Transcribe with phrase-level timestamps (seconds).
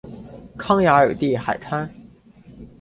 [0.57, 1.87] 康雅尔蒂海滩。